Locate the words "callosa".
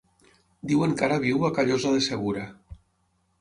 1.59-1.93